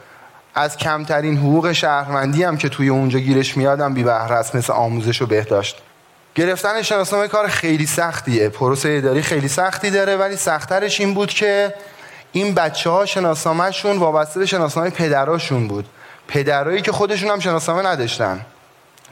از 0.54 0.76
کمترین 0.76 1.36
حقوق 1.36 1.72
شهروندی 1.72 2.44
هم 2.44 2.56
که 2.56 2.68
توی 2.68 2.88
اونجا 2.88 3.18
گیرش 3.18 3.56
میادم 3.56 3.94
بی 3.94 4.02
بهره 4.02 4.32
است 4.32 4.56
مثل 4.56 4.72
آموزش 4.72 5.22
و 5.22 5.26
بهداشت. 5.26 5.76
گرفتن 6.34 6.82
شناسنامه 6.82 7.28
کار 7.28 7.46
خیلی 7.46 7.86
سختیه. 7.86 8.48
پروسه 8.48 8.88
اداری 8.98 9.22
خیلی 9.22 9.48
سختی 9.48 9.90
داره 9.90 10.16
ولی 10.16 10.36
سختترش 10.36 11.00
این 11.00 11.14
بود 11.14 11.30
که 11.30 11.74
این 12.32 12.54
بچه 12.54 12.90
ها 12.90 13.06
شناسنامهشون 13.06 13.98
وابسته 13.98 14.40
به 14.40 14.46
شناسنامه 14.46 14.90
پدراشون 14.90 15.68
بود. 15.68 15.88
پدرایی 16.28 16.82
که 16.82 16.92
خودشون 16.92 17.30
هم 17.30 17.40
شناسنامه 17.40 17.82
نداشتن. 17.82 18.46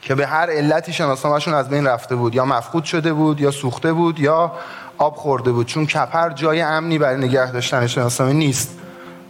که 0.03 0.15
به 0.15 0.27
هر 0.27 0.51
علتی 0.51 0.93
شناسنامهشون 0.93 1.55
از 1.55 1.69
بین 1.69 1.87
رفته 1.87 2.17
بود. 2.17 2.35
یا 2.35 2.45
مفقود 2.45 2.85
شده 2.85 3.13
بود 3.13 3.41
یا 3.41 3.51
سوخته 3.51 3.93
بود 3.93 4.21
یا 4.21 4.53
آب 4.99 5.17
خورده 5.17 5.53
بود. 5.53 5.67
چون 5.67 5.87
کپر 5.87 6.31
جای 6.31 6.61
امنی 6.61 6.99
برای 6.99 7.17
نگه 7.17 7.53
داشتن 7.53 7.87
شناسنامه 7.87 8.33
نیست. 8.33 8.79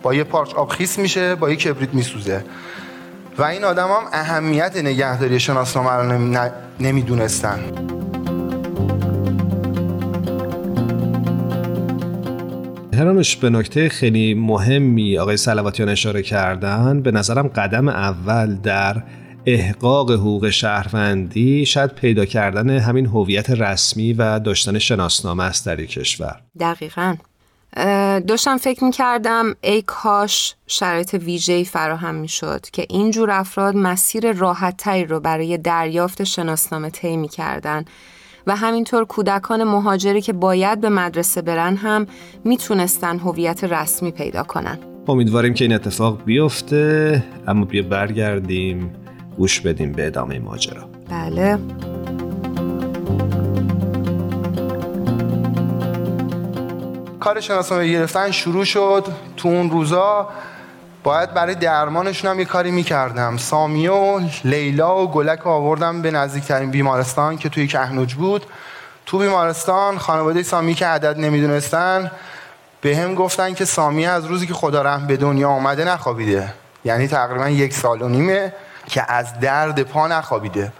با 0.02 0.14
یه 0.14 0.24
پارچ 0.24 0.54
آب 0.54 0.68
خیس 0.68 0.98
میشه 0.98 1.34
با 1.34 1.50
یه 1.50 1.56
کبریت 1.56 1.94
میسوزه. 1.94 2.44
و 3.38 3.42
این 3.42 3.64
آدم 3.64 3.88
هم 3.88 4.04
اهمیت 4.12 4.76
نگهداری 4.76 5.40
شناسنامه 5.40 5.90
رو 5.90 6.50
نمی‌دونستن. 6.80 7.60
هرانوش 12.94 13.36
به 13.36 13.50
نکته 13.50 13.88
خیلی 13.88 14.34
مهمی 14.34 15.18
آقای 15.18 15.36
سلواتیان 15.36 15.88
اشاره 15.88 16.22
کردن 16.22 17.02
به 17.02 17.10
نظرم 17.10 17.48
قدم 17.48 17.88
اول 17.88 18.56
در 18.56 19.02
احقاق 19.46 20.10
حقوق 20.10 20.50
شهروندی 20.50 21.66
شاید 21.66 21.90
پیدا 21.90 22.24
کردن 22.24 22.70
همین 22.70 23.06
هویت 23.06 23.50
رسمی 23.50 24.12
و 24.12 24.38
داشتن 24.38 24.78
شناسنامه 24.78 25.44
است 25.44 25.66
در 25.66 25.84
کشور. 25.84 26.40
دقیقا. 26.60 27.16
داشتم 28.26 28.56
فکر 28.56 28.84
می‌کردم 28.84 29.54
ای 29.60 29.82
کاش 29.82 30.54
شرایط 30.66 31.14
ویژه‌ای 31.14 31.64
فراهم 31.64 32.14
می‌شد 32.14 32.60
که 32.72 32.86
اینجور 32.90 33.30
افراد 33.30 33.76
مسیر 33.76 34.32
راحتتری 34.32 35.04
رو 35.04 35.20
برای 35.20 35.58
دریافت 35.58 36.24
شناسنامه 36.24 36.90
طی 36.90 37.16
می‌کردن 37.16 37.84
و 38.46 38.56
همینطور 38.56 39.04
کودکان 39.04 39.64
مهاجری 39.64 40.20
که 40.20 40.32
باید 40.32 40.80
به 40.80 40.88
مدرسه 40.88 41.42
برن 41.42 41.76
هم 41.76 42.06
می‌تونستن 42.44 43.18
هویت 43.18 43.64
رسمی 43.64 44.10
پیدا 44.10 44.42
کنن. 44.42 44.78
امیدواریم 45.08 45.54
که 45.54 45.64
این 45.64 45.74
اتفاق 45.74 46.24
بیفته 46.24 47.24
اما 47.46 47.64
بیا 47.64 47.82
برگردیم 47.82 48.94
گوش 49.36 49.60
بدیم 49.60 49.92
به 49.92 50.06
ادامه 50.06 50.38
ماجرا. 50.38 50.88
بله. 51.10 51.58
کار 57.22 57.40
شناسنامه 57.40 57.88
گرفتن 57.88 58.30
شروع 58.30 58.64
شد. 58.64 59.06
تو 59.36 59.48
اون 59.48 59.70
روزا 59.70 60.28
باید 61.02 61.34
برای 61.34 61.54
درمانشون 61.54 62.30
هم 62.30 62.38
یه 62.38 62.44
کاری 62.44 62.70
می‌کردم. 62.70 63.36
سامیه 63.36 63.90
و 63.90 64.20
لیلا 64.44 65.02
و 65.02 65.10
گلک 65.10 65.46
آوردم 65.46 66.02
به 66.02 66.10
نزدیکترین 66.10 66.70
بیمارستان 66.70 67.38
که 67.38 67.48
توی 67.48 67.66
کهنوج 67.66 68.14
بود. 68.14 68.46
تو 69.06 69.18
بیمارستان 69.18 69.98
خانواده 69.98 70.42
سامی 70.42 70.74
که 70.74 70.86
عدد 70.86 71.18
نمی‌دونستن 71.18 72.10
به 72.80 72.96
هم 72.96 73.14
گفتن 73.14 73.54
که 73.54 73.64
سامیه 73.64 74.08
از 74.08 74.24
روزی 74.24 74.46
که 74.46 74.54
خدا 74.54 74.82
رحم 74.82 75.06
به 75.06 75.16
دنیا 75.16 75.48
آمده 75.48 75.84
نخوابیده. 75.84 76.54
یعنی 76.84 77.08
تقریبا 77.08 77.48
یک 77.48 77.74
سال 77.74 78.02
و 78.02 78.08
نیمه 78.08 78.52
که 78.86 79.12
از 79.12 79.40
درد 79.40 79.82
پا 79.82 80.08
نخوابیده. 80.08 80.72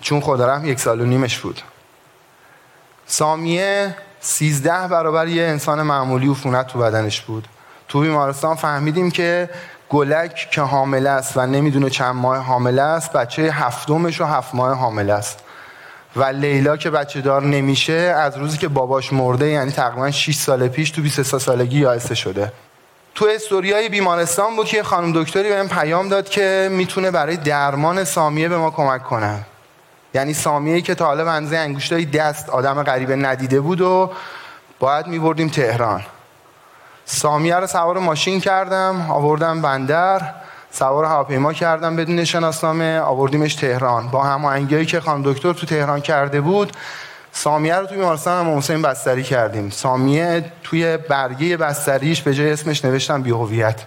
چون 0.00 0.20
خدا 0.20 0.46
رحم 0.46 0.64
یک 0.64 0.80
سال 0.80 1.00
و 1.00 1.04
نیمش 1.04 1.38
بود. 1.38 1.62
سامیه 3.06 3.96
سیزده 4.20 4.88
برابر 4.88 5.28
یه 5.28 5.42
انسان 5.42 5.82
معمولی 5.82 6.30
عفونت 6.30 6.66
تو 6.66 6.78
بدنش 6.78 7.20
بود. 7.20 7.48
تو 7.88 8.00
بیمارستان 8.00 8.56
فهمیدیم 8.56 9.10
که 9.10 9.50
گلک 9.88 10.48
که 10.50 10.60
حامله 10.60 11.10
است 11.10 11.36
و 11.36 11.46
نمی‌دونه 11.46 11.90
چند 11.90 12.14
ماه 12.14 12.38
حامله 12.38 12.82
است 12.82 13.12
بچه 13.12 13.42
هفتمش 13.42 14.20
و 14.20 14.24
هفت 14.24 14.54
ماه 14.54 14.78
حامله 14.78 15.12
است. 15.12 15.38
و 16.16 16.24
لیلا 16.24 16.76
که 16.76 16.90
بچه 16.90 17.20
دار 17.20 17.42
نمیشه 17.42 17.92
از 17.92 18.36
روزی 18.36 18.58
که 18.58 18.68
باباش 18.68 19.12
مرده 19.12 19.48
یعنی 19.48 19.72
تقریبا 19.72 20.10
6 20.10 20.34
سال 20.34 20.68
پیش 20.68 20.90
تو 20.90 21.02
23 21.02 21.38
سالگی 21.38 21.78
یائسه 21.78 22.14
شده. 22.14 22.52
تو 23.14 23.26
استوریای 23.34 23.88
بیمارستان 23.88 24.56
بود 24.56 24.66
که 24.66 24.82
خانم 24.82 25.22
دکتری 25.22 25.48
بهم 25.48 25.68
پیام 25.68 26.08
داد 26.08 26.28
که 26.28 26.68
می‌تونه 26.72 27.10
برای 27.10 27.36
درمان 27.36 28.04
سامیه 28.04 28.48
به 28.48 28.56
ما 28.56 28.70
کمک 28.70 29.04
کنه. 29.04 29.46
یعنی 30.14 30.34
سامیه 30.34 30.80
که 30.80 30.94
تا 30.94 31.06
حالا 31.06 31.24
بنزه 31.24 31.56
انگشتای 31.56 32.04
دست 32.04 32.48
آدم 32.48 32.82
غریبه 32.82 33.16
ندیده 33.16 33.60
بود 33.60 33.80
و 33.80 34.10
باید 34.78 35.06
میبردیم 35.06 35.48
تهران. 35.48 36.02
سامیه 37.04 37.56
رو 37.56 37.66
سوار 37.66 37.98
ماشین 37.98 38.40
کردم 38.40 39.10
آوردم 39.10 39.62
بندر 39.62 40.34
سوار 40.70 41.04
هواپیما 41.04 41.52
کردم 41.52 41.96
بدون 41.96 42.24
شناسنامه 42.24 43.00
آوردیمش 43.00 43.54
تهران. 43.54 44.08
با 44.08 44.22
هماهنگی 44.22 44.86
که 44.86 45.00
خانم 45.00 45.32
دکتر 45.32 45.52
تو 45.52 45.66
تهران 45.66 46.00
کرده 46.00 46.40
بود 46.40 46.72
سامیه 47.32 47.74
رو 47.74 47.86
توی 47.86 47.96
بیمارستان 47.96 48.46
هم 48.46 48.58
حسین 48.58 48.82
بستری 48.82 49.22
کردیم. 49.22 49.70
سامیه 49.70 50.52
توی 50.62 50.96
برگه 50.96 51.56
بستریش 51.56 52.22
به 52.22 52.34
جای 52.34 52.52
اسمش 52.52 52.84
نوشتم 52.84 53.22
بیهویت. 53.22 53.80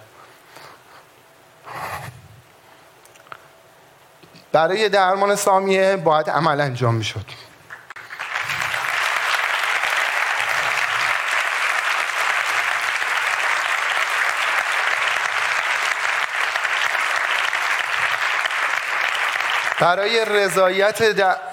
برای 4.54 4.88
درمان 4.88 5.36
سامیه 5.36 5.96
باید 5.96 6.30
عمل 6.30 6.60
انجام 6.60 6.94
می‌شد. 6.94 7.26
برای 19.80 20.24
رضایت 20.24 21.02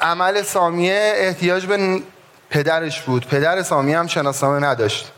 عمل 0.01 0.41
سامیه 0.41 1.13
احتیاج 1.15 1.65
به 1.65 2.01
پدرش 2.49 3.01
بود. 3.01 3.27
پدر 3.27 3.63
سامیه 3.63 3.99
هم 3.99 4.07
شناسنامه 4.07 4.67
نداشت. 4.67 5.11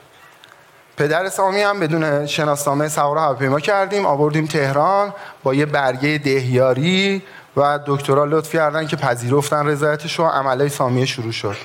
پدر 0.98 1.30
سامی 1.30 1.62
هم 1.62 1.80
بدون 1.80 2.26
شناسنامه 2.26 2.90
سوار 2.90 3.18
هواپیما 3.18 3.60
کردیم 3.60 4.06
آوردیم 4.06 4.46
تهران 4.46 5.14
با 5.44 5.54
یه 5.54 5.66
برگه 5.66 6.18
دهیاری 6.18 7.24
و 7.58 7.80
دکترا 7.86 8.26
لطف 8.26 8.54
کردن 8.54 8.88
که 8.88 8.96
پذیرفتن 8.96 9.68
رضایتش 9.68 10.20
و 10.20 10.24
عملای 10.24 10.70
سامیه 10.70 11.06
شروع 11.06 11.32
شد. 11.32 11.56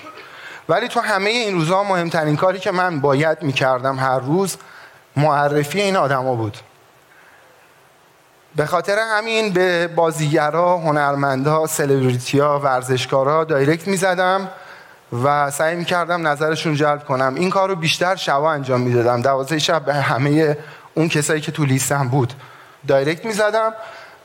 ولی 0.68 0.88
تو 0.88 1.00
همه 1.00 1.30
این 1.30 1.54
روزها 1.54 1.83
مهمترین 1.83 2.37
کاری 2.37 2.59
که 2.59 2.71
من 2.71 3.00
باید 3.00 3.42
می‌کردم 3.42 3.99
هر 3.99 4.18
روز 4.18 4.57
معرفی 5.16 5.80
این 5.80 5.97
آدما 5.97 6.35
بود. 6.35 6.57
به 8.57 8.66
خاطر 8.66 8.99
همین 8.99 9.52
به 9.52 9.88
بازیگرا، 9.88 10.78
هنرمندا، 10.78 11.66
سلبریتیا، 11.66 12.59
ورزشکارا 12.59 13.45
دایرکت 13.45 13.88
می‌زدم 13.88 14.49
و 15.25 15.50
سعی 15.50 15.76
می‌کردم 15.76 16.26
نظرشون 16.26 16.75
جلب 16.75 17.04
کنم. 17.04 17.35
این 17.35 17.50
کار 17.50 17.68
رو 17.68 17.76
بیشتر 17.76 18.16
شبا 18.16 18.52
انجام 18.52 18.80
می‌دادم. 18.80 19.23
دوازه 19.23 19.59
شب 19.59 19.85
به 19.85 19.95
همه 19.95 20.59
اون 20.95 21.09
کسایی 21.09 21.40
که 21.40 21.52
تو 21.52 21.64
لیستم 21.64 22.09
بود 22.09 22.33
direct 22.87 23.25
می‌زدم. 23.25 23.73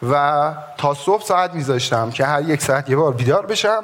و 0.09 0.53
تا 0.77 0.93
صبح 0.93 1.23
ساعت 1.23 1.53
میذاشتم 1.53 2.11
که 2.11 2.25
هر 2.25 2.41
یک 2.41 2.61
ساعت 2.61 2.89
یه 2.89 2.95
بار 2.95 3.13
بیدار 3.13 3.45
بشم. 3.45 3.83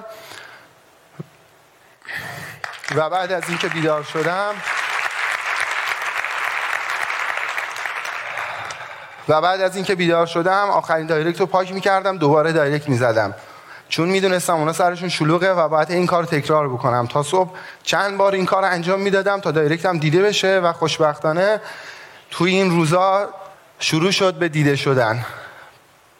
و 2.96 3.10
بعد 3.10 3.32
از 3.32 3.44
اینکه 3.48 3.68
بیدار 3.68 4.04
شدم 4.04 4.54
و 9.28 9.42
بعد 9.42 9.62
از 9.62 9.75
اینکه 9.75 9.96
بیدار 9.96 10.25
شدم 10.25 10.70
آخرین 10.70 11.08
direct 11.08 11.39
رو 11.39 11.46
پاک 11.46 11.74
می‌کردم 11.74 12.18
دوباره 12.18 12.51
direct 12.51 12.89
می‌زدم. 12.89 13.36
چون 13.89 14.10
می‌دونستم 14.10 14.56
اونا 14.56 14.74
سرشون 14.74 15.10
شلوغه 15.10 15.51
و 15.51 15.68
باید 15.68 15.92
این 15.92 16.06
کار 16.06 16.24
تکرار 16.24 16.70
بکنم. 16.70 17.08
تا 17.08 17.24
صبح 17.24 17.50
چند 17.84 18.18
بار 18.18 18.34
این 18.34 18.46
کار 18.46 18.66
انجام 18.66 19.00
می‌دادم 19.00 19.39
تا 19.39 19.51
direct 19.51 19.91
م 19.91 19.98
دیده 19.98 20.22
بشه 20.22 20.60
و 20.60 20.74
خوشبختانه 20.74 21.62
توی 22.32 22.51
این 22.51 22.70
روزا 22.70 23.30
شروع 23.80 24.12
شد 24.12 24.34
به 24.34 24.50
دیده 24.50 24.75
شدن. 24.75 25.25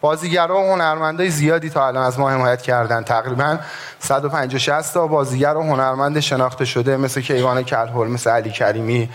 بازیگرا 0.00 0.60
و 0.60 0.72
هنرمندای 0.72 1.30
زیادی 1.30 1.70
تا 1.70 1.86
الان 1.86 2.06
از 2.06 2.18
ما 2.18 2.30
حمایت 2.30 2.62
کردن. 2.62 3.02
تقریبا 3.02 3.58
150 3.98 4.58
60 4.58 4.94
تا 4.94 5.06
بازیگر 5.06 5.56
و 5.56 5.62
هنرمند 5.62 6.20
شناخته 6.20 6.64
شده 6.64 6.96
مثل 6.96 7.20
کیوان 7.20 7.62
کلهول 7.62 8.08
مثل 8.08 8.30
علی 8.30 8.50
کریمی 8.50 9.10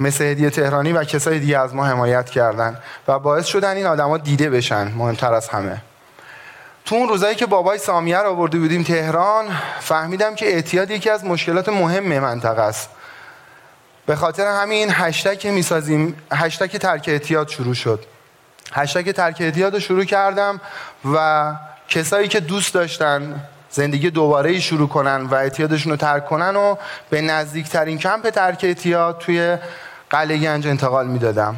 مثل 0.00 0.24
هدیه 0.24 0.50
تهرانی 0.50 0.92
و 0.92 1.04
کسای 1.04 1.38
دیگه 1.38 1.58
از 1.58 1.74
ما 1.74 1.84
حمایت 1.84 2.30
کردن. 2.30 2.78
و 3.08 3.18
باعث 3.18 3.46
شدن 3.46 3.76
این 3.76 3.86
آدما 3.86 4.18
دیده 4.18 4.50
بشن 4.50 4.92
مهمتر 4.92 5.34
از 5.34 5.48
همه. 5.48 5.82
تو 6.84 6.94
اون 6.94 7.08
روزایی 7.08 7.34
که 7.34 7.46
بابای 7.46 7.78
سامیه 7.78 8.18
رو 8.18 8.30
آورده 8.30 8.58
بودیم 8.58 8.82
تهران 8.82 9.44
فهمیدم 9.80 10.34
که 10.34 10.46
اعتیاد 10.46 10.90
یکی 10.90 11.10
از 11.10 11.24
مشکلات 11.24 11.68
مهم 11.68 12.18
منطقه 12.18 12.62
است. 12.62 12.90
به 14.06 14.16
خاطر 14.16 14.46
همین 14.46 14.88
هشتگ 14.92 15.48
می‌سازیم 15.48 16.16
هشتگ 16.32 16.78
ترک 16.78 17.04
اعتیاد 17.08 17.48
شروع 17.48 17.74
شد. 17.74 18.04
هشتگ 18.72 19.12
ترک 19.12 19.36
اعتیاد 19.40 19.74
رو 19.74 19.80
شروع 19.80 20.04
کردم 20.04 20.60
و 21.14 21.52
کسایی 21.88 22.28
که 22.28 22.40
دوست 22.40 22.74
داشتن 22.74 23.40
زندگی 23.70 24.10
دوباره 24.10 24.50
ای 24.50 24.60
شروع 24.60 24.88
کنن 24.88 25.22
و 25.22 25.34
اعتیادشون 25.34 25.90
رو 25.90 25.96
ترک 25.96 26.26
کنن 26.26 26.56
و 26.56 26.76
به 27.10 27.20
نزدیکترین 27.20 27.98
کمپ 27.98 28.30
ترک 28.30 28.60
اعتیاد 28.62 29.18
توی 29.18 29.56
قلعه 30.10 30.36
گنج 30.36 30.66
انتقال 30.66 31.06
می‌دادم. 31.06 31.56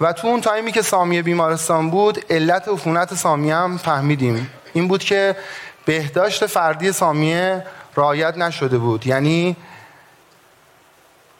و 0.00 0.12
تو 0.12 0.28
اون 0.28 0.40
تایمی 0.40 0.72
که 0.72 0.82
سامیه 0.82 1.22
بیمارستان 1.22 1.90
بود 1.90 2.24
علت 2.30 2.68
عفونت 2.68 3.14
سامیه 3.14 3.56
هم 3.56 3.76
فهمیدیم. 3.76 4.50
این 4.72 4.88
بود 4.88 5.04
که 5.04 5.36
بهداشت 5.84 6.46
فردی 6.46 6.92
سامیه 6.92 7.64
رعایت 7.96 8.36
نشده 8.38 8.78
بود. 8.78 9.06
یعنی 9.06 9.56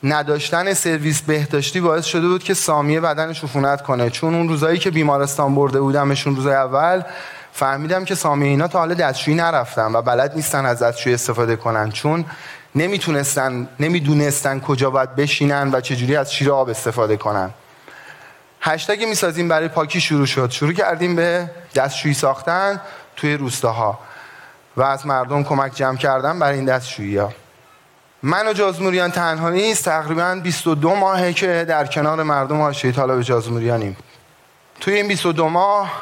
نداشتن 0.03 0.75
سرویس 0.75 1.23
بهداشتی 1.23 1.81
باعث 1.81 2.05
شده 2.05 2.29
بود 2.29 2.43
که 2.43 2.55
سامیه 2.55 3.01
بدنش 3.01 3.45
عفونت 3.45 3.83
کنه. 3.83 4.11
چون 4.11 4.35
اون 4.35 4.49
روزایی 4.49 4.79
که 4.79 4.91
بیمارستان 4.91 5.55
برده 5.55 5.81
بودمشون 5.81 6.37
روزای 6.37 6.55
اول 6.55 7.03
فهمیدم 7.53 8.05
که 8.05 8.15
سامیه 8.15 8.49
اینا 8.49 8.69
تا 8.69 8.79
حالا 8.79 8.95
دستشویی 8.95 9.37
نرفتن 9.37 9.93
و 9.93 10.03
بلد 10.03 10.35
نیستن 10.35 10.67
از 10.67 10.83
دستشویی 10.83 11.15
استفاده 11.15 11.57
کنن. 11.57 11.91
چون 11.91 12.25
نمی‌تونستن 12.75 13.69
نمی‌دونستن 13.81 14.61
کجا 14.61 14.91
باید 14.91 15.17
بشینن 15.17 15.71
و 15.73 15.81
چجوری 15.81 16.17
از 16.17 16.35
شیر 16.35 16.51
آب 16.51 16.69
استفاده 16.69 17.17
کنن. 17.17 17.51
هشتگ 18.61 19.05
می‌سازیم 19.05 19.49
برای 19.49 19.69
پاکی 19.69 20.01
شروع 20.01 20.27
شد. 20.27 20.51
شروع 20.51 20.73
کردیم 20.73 21.17
به 21.17 21.51
دستشویی 21.75 22.15
ساختن 22.15 22.81
توی 23.17 23.35
روستاها 23.35 23.99
و 24.77 24.83
از 24.83 25.07
مردم 25.07 25.45
کمک 25.45 25.75
جمع 25.75 25.97
کردن 25.97 26.39
برای 26.39 26.57
این 26.57 26.65
دستشویی 26.65 27.17
ها 27.17 27.33
من 28.23 28.49
و 28.49 28.53
جازموریان 28.53 29.11
تنها 29.11 29.51
نیست 29.51 29.85
تقریبا 29.85 30.41
22 30.43 30.95
ماهه 30.95 31.33
که 31.33 31.65
در 31.69 31.87
کنار 31.87 32.23
مردم 32.23 32.61
حاشیه 32.61 32.93
طالب 32.93 33.23
جازموریانیم. 33.23 33.97
توی 34.81 34.95
این 34.95 35.09
22 35.09 35.49
ماه 35.49 35.93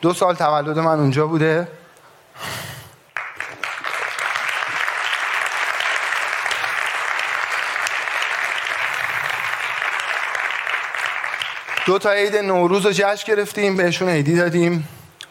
دو 0.00 0.14
سال 0.14 0.34
تولد 0.34 0.78
من 0.78 1.00
اونجا 1.00 1.26
بوده. 1.26 1.68
دو 11.86 11.98
تا 11.98 12.10
عید 12.10 12.36
نوروز 12.36 12.86
رو 12.86 12.92
جشن 12.92 13.34
گرفتیم 13.34 13.76
بهشون 13.76 14.08
عیدی 14.08 14.36
دادیم 14.36 14.88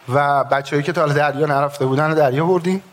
و 0.09 0.43
بچههایی 0.43 0.83
که 0.83 0.91
تا 0.91 1.05
دریا 1.05 1.45
نرفته 1.45 1.85
بودن 1.85 2.09
رو 2.09 2.15
دریا 2.15 2.45
بردیم. 2.45 2.83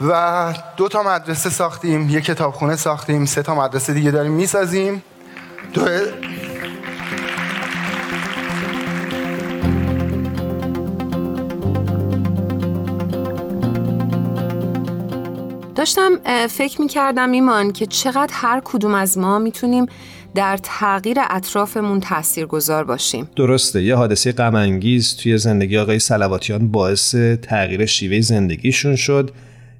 و 0.00 0.54
دو 0.76 0.88
تا 0.88 1.02
مدرسه 1.02 1.50
ساختیم 1.50 2.08
یک 2.10 2.24
کتابخونه 2.24 2.76
ساختیم 2.76 3.24
سه 3.24 3.42
تا 3.42 3.54
مدرسه 3.54 3.92
دیگه 3.92 4.10
داریم 4.10 4.32
می‌سازیم. 4.32 5.02
دو 5.74 5.84
داشتم 15.74 16.10
فکر 16.50 16.80
می 16.80 16.88
کردم 16.88 17.32
ایمان 17.32 17.72
که 17.72 17.86
چقدر 17.86 18.32
هر 18.32 18.62
کدوم 18.64 18.94
از 18.94 19.18
ما 19.18 19.38
می‌تونیم 19.38 19.86
در 20.34 20.58
تغییر 20.62 21.16
اطرافمون 21.30 22.00
گذار 22.46 22.84
باشیم. 22.84 23.28
درسته 23.36 23.82
یه 23.82 23.94
حادثه 23.94 24.32
غم 24.32 24.54
توی 25.16 25.38
زندگی 25.38 25.78
آقای 25.78 25.98
سلواتیان 25.98 26.68
باعث 26.68 27.14
تغییر 27.42 27.86
شیوه 27.86 28.20
زندگیشون 28.20 28.96
شد. 28.96 29.30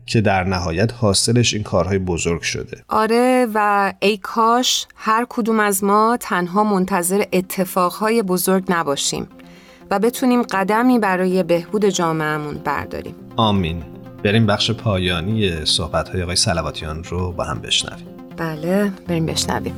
که 0.06 0.20
در 0.20 0.44
نهایت 0.44 0.92
حاصلش 0.94 1.54
این 1.54 1.62
کارهای 1.62 1.98
بزرگ 1.98 2.42
شده. 2.42 2.84
آره 2.88 3.46
و 3.54 3.92
ای 4.00 4.16
کاش 4.16 4.86
هر 4.96 5.26
کدوم 5.28 5.60
از 5.60 5.84
ما 5.84 6.16
تنها 6.20 6.64
منتظر 6.64 7.24
اتفاقهای 7.32 8.22
بزرگ 8.22 8.64
نباشیم 8.68 9.28
و 9.90 9.98
بتونیم 9.98 10.42
قدمی 10.42 10.98
برای 10.98 11.42
بهبود 11.42 11.84
جامعهمون 11.84 12.54
برداریم. 12.54 13.14
آمین. 13.36 13.82
بریم 14.24 14.46
بخش 14.46 14.70
پایانی 14.70 15.64
صحبت 15.64 16.08
های 16.08 16.22
آقای 16.22 16.36
سلواتیان 16.36 17.04
رو 17.04 17.32
با 17.32 17.44
هم 17.44 17.58
بشنویم. 17.58 18.06
بله 18.36 18.92
بریم 19.08 19.26
بشنویم. 19.26 19.74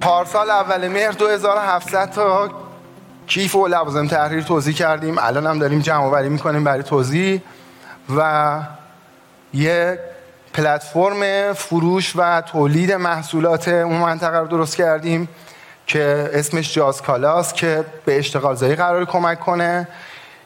پارسال 0.00 0.50
اول 0.50 0.88
مهر 0.88 1.12
2700 1.12 2.10
تا 2.10 2.63
کیف 3.26 3.54
و 3.54 3.66
لوازم 3.66 4.06
تحریر 4.06 4.42
توضیح 4.42 4.74
کردیم. 4.74 5.18
الان 5.18 5.46
هم 5.46 5.58
داریم 5.58 5.80
جمع 5.80 6.04
آوری 6.04 6.28
می‌کنیم 6.28 6.64
برای 6.64 6.82
توضیح. 6.82 7.40
و 8.16 8.60
یه 9.54 9.98
پلتفرم 10.54 11.52
فروش 11.52 12.12
و 12.16 12.40
تولید 12.40 12.92
محصولات 12.92 13.68
اون 13.68 13.96
منطقه 13.96 14.38
رو 14.38 14.46
درست 14.46 14.76
کردیم 14.76 15.28
که 15.86 16.30
اسمش 16.32 16.74
جاز 16.74 17.02
کالاست 17.02 17.54
که 17.54 17.84
به 18.04 18.18
اشتغال 18.18 18.54
زایی 18.54 18.74
قرار 18.74 19.04
کمک 19.04 19.40
کنه. 19.40 19.88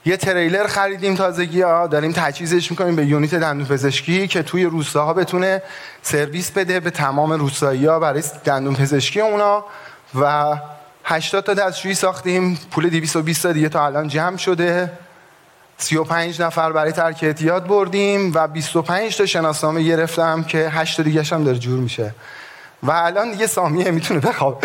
یه 0.04 0.16
تریلر 0.16 0.66
خریدیم 0.66 1.14
تازگی 1.14 1.62
ها. 1.62 1.86
داریم 1.86 2.12
تجهیزش 2.12 2.71
می‌کنیم 2.71 2.97
به 2.97 3.04
یونیت 3.06 3.34
دندون 3.34 3.67
پزشکی 3.67 4.28
که 4.28 4.43
توی 4.43 4.64
روستاها 4.64 5.14
بتونه 5.14 5.62
سرویس 6.02 6.50
بده 6.50 6.80
به 6.80 6.91
تمام 6.91 7.32
روستایی 7.32 7.86
ها 7.86 7.99
برای 7.99 8.23
دندون 8.45 8.75
پزشکی 8.75 9.21
اونا. 9.21 9.64
و 10.21 10.56
80 11.10 11.44
تا 11.44 11.54
دستشویی 11.54 11.94
ساختیم 11.94 12.58
پول 12.71 12.90
220 12.90 13.42
تا 13.42 13.52
دیگه 13.52 13.68
تا 13.68 13.86
الان 13.86 14.08
جمع 14.08 14.36
شده. 14.36 14.92
35 15.78 16.42
نفر 16.42 16.73
برای 16.73 16.92
ترک 16.92 17.18
اعتیاد 17.23 17.66
بردیم 17.66 18.32
و 18.34 18.49
25 18.49 19.16
تا 19.16 19.26
شناسنامه 19.26 19.82
گرفتم 19.82 20.42
که 20.42 20.58
8 20.58 20.97
تا 20.97 21.02
دیگه 21.02 21.23
هم 21.23 21.44
داره 21.44 21.58
جور 21.58 21.80
میشه. 21.80 22.14
و 22.82 22.90
الان 22.90 23.30
دیگه 23.30 23.47
سامیه 23.47 23.90
می‌تونه 23.90 24.21
بخواب. 24.21 24.64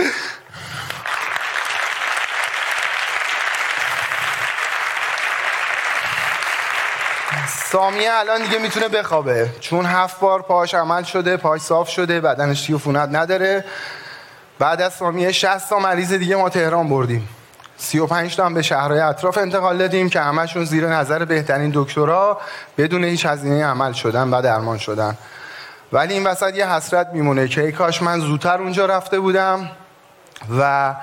سامیه 7.72 8.12
الان 8.14 8.44
دیگه 8.44 8.58
می‌تونه 8.58 8.88
بخوابه. 8.88 9.50
چون 9.60 9.86
هفت 9.86 10.20
بار 10.20 10.42
پاش 10.42 10.74
عمل 10.74 11.04
شده 11.04 11.38
پاش 11.38 11.62
صاف 11.62 11.90
شده 11.90 12.22
بدنش 12.22 12.66
تیوفونت 12.66 13.10
نداره. 13.12 13.66
بعد 14.64 14.82
از 14.82 14.94
سامیه 14.94 15.32
60 15.32 15.70
تا 15.70 15.80
مریض 15.80 16.14
دیگه 16.14 16.36
ما 16.36 16.50
تهران 16.50 16.90
بردیم. 16.90 17.30
35 17.78 18.36
تا 18.36 18.46
هم 18.46 18.54
به 18.54 18.62
شهرهای 18.62 19.00
اطراف 19.00 19.38
انتقال 19.38 19.78
دادیم 19.78 20.10
که 20.10 20.20
همشون 20.20 20.66
زیر 20.66 20.88
نظر 20.88 21.26
بهترین 21.26 21.72
دکترا 21.74 22.42
بدون 22.78 23.04
هیچ 23.04 23.26
هزینه 23.26 23.66
عمل 23.66 23.92
شدن 23.92 24.30
و 24.30 24.42
درمان 24.42 24.78
شدن. 24.78 25.18
ولی 25.92 26.14
این 26.14 26.24
وسط 26.24 26.56
یه 26.56 26.70
حسرت 26.70 27.10
میمونه 27.14 27.48
که 27.48 27.62
ای 27.62 27.72
کاش 27.72 28.02
من 28.02 28.20
زودتر 28.20 28.58
اونجا 28.58 28.86
رفته 28.86 29.20
بودم 29.20 29.70
و 30.60 30.94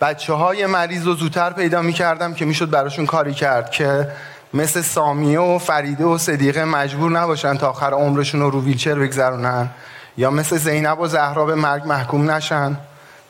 بچه 0.00 0.32
های 0.32 0.66
مریض 0.66 1.06
رو 1.06 1.14
زودتر 1.14 1.52
پیدا 1.52 1.82
می‌کردم 1.82 2.34
که 2.34 2.44
می‌شد 2.44 2.70
براشون 2.70 3.06
کاری 3.06 3.34
کرد 3.34 3.70
که 3.70 4.08
مثل 4.54 4.82
سامیه 4.82 5.40
و 5.40 5.58
فریده 5.58 6.04
و 6.04 6.18
صدیقه 6.18 6.64
مجبور 6.64 7.10
نباشن 7.10 7.56
تا 7.56 7.70
آخر 7.70 7.90
عمرشون 7.90 8.40
رو 8.40 8.50
رو 8.50 8.64
ویلچر 8.64 8.94
بگذرونن 8.94 9.70
یا 10.16 10.30
مثل 10.30 10.56
زینب 10.56 11.00
و 11.00 11.06
زهرا 11.06 11.44
به 11.44 11.54
مرگ 11.54 11.86
محکوم 11.86 12.30
نشن. 12.30 12.76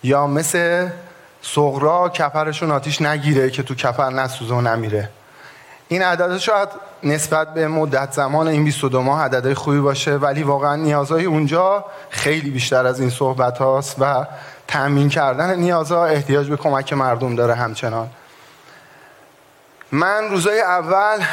یا 0.02 0.26
مثل 0.26 0.88
صغرا 1.42 2.08
کپرشون 2.08 2.70
آتیش 2.70 3.02
نگیره 3.02 3.50
که 3.50 3.62
تو 3.62 3.74
کپر 3.74 4.10
نسوزه 4.10 4.54
و 4.54 4.60
نمیره. 4.60 5.10
این 5.88 6.02
عدد 6.02 6.38
شاید 6.38 6.68
نسبت 7.02 7.54
به 7.54 7.68
مدت 7.68 8.12
زمان 8.12 8.48
این 8.48 8.64
22 8.64 9.02
ماه 9.02 9.24
عددهای 9.24 9.54
خوبی 9.54 9.80
باشه 9.80 10.16
ولی 10.16 10.42
واقعا 10.42 10.76
نیازهای 10.76 11.24
اونجا 11.24 11.84
خیلی 12.10 12.50
بیشتر 12.50 12.86
از 12.86 13.00
این 13.00 13.10
صحبت 13.10 13.58
هاست 13.58 13.96
و 14.00 14.26
تأمین 14.68 15.08
کردن 15.08 15.58
نیازها 15.58 16.06
احتیاج 16.06 16.48
به 16.48 16.56
کمک 16.56 16.92
مردم 16.92 17.34
داره 17.34 17.54
همچنان. 17.54 18.10
من 19.92 20.28
روزای 20.30 20.60
اول 20.60 21.24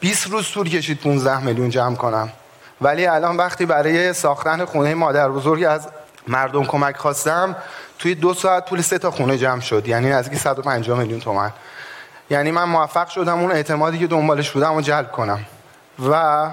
20 0.00 0.26
روز 0.26 0.50
طول 0.50 0.68
کشید 0.68 1.00
15 1.00 1.40
میلیون 1.44 1.70
جمع 1.70 1.96
کنم. 1.96 2.32
ولی 2.80 3.06
الان 3.06 3.36
وقتی 3.36 3.66
برای 3.66 4.12
ساختن 4.12 4.64
خونه 4.64 4.94
مادر 4.94 5.28
بزرگ 5.28 5.64
از 5.64 5.88
مردم 6.26 6.64
کمک 6.64 6.96
خواستم 6.96 7.56
توی 8.02 8.14
دو 8.14 8.34
ساعت 8.34 8.68
پول 8.68 8.80
سه 8.80 8.98
تا 8.98 9.10
خونه 9.10 9.38
جمع 9.38 9.60
شد. 9.60 9.88
یعنی 9.88 10.10
نزدیک 10.10 10.38
150 10.38 10.98
میلیون 10.98 11.20
تومن 11.20 11.52
یعنی 12.30 12.50
من 12.50 12.64
موفق 12.64 13.08
شدم 13.08 13.38
اون 13.38 13.52
اعتمادی 13.52 13.98
که 13.98 14.06
دنبالش 14.06 14.50
بودم 14.50 14.74
و 14.74 14.80
جلب 14.80 15.12
کنم. 15.12 15.40
و 16.10 16.48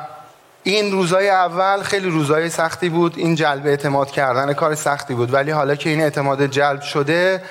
این 0.64 0.92
روزای 0.92 1.30
اول 1.30 1.82
خیلی 1.82 2.10
روزای 2.10 2.50
سختی 2.50 2.90
بود. 2.90 3.14
این 3.18 3.36
جلب 3.36 3.66
اعتماد 3.66 4.12
کردن 4.12 4.54
کار 4.54 4.76
سختی 4.76 5.14
بود. 5.14 5.34
ولی 5.34 5.52
حالا 5.52 5.76
که 5.76 5.90
این 5.90 6.02
اعتماد 6.02 6.46
جلب 6.46 6.82
شده 6.82 7.44